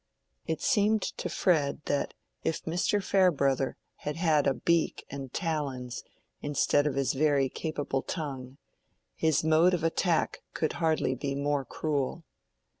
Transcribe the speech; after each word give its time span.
It 0.47 0.63
seemed 0.63 1.03
to 1.03 1.29
Fred 1.29 1.81
that 1.85 2.15
if 2.43 2.63
Mr. 2.63 3.03
Farebrother 3.03 3.77
had 3.97 4.15
had 4.15 4.47
a 4.47 4.53
beak 4.55 5.05
and 5.11 5.31
talons 5.31 6.03
instead 6.41 6.87
of 6.87 6.95
his 6.95 7.13
very 7.13 7.49
capable 7.49 8.01
tongue, 8.01 8.57
his 9.13 9.43
mode 9.43 9.75
of 9.75 9.83
attack 9.83 10.41
could 10.55 10.73
hardly 10.81 11.13
be 11.13 11.35
more 11.35 11.65
cruel. 11.65 12.23